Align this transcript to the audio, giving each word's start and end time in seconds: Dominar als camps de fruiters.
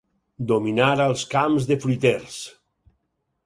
Dominar 0.51 0.87
als 1.05 1.27
camps 1.35 1.69
de 1.73 1.79
fruiters. 1.87 2.41